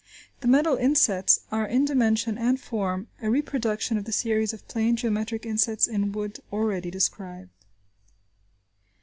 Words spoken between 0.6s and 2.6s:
insets are in dimension and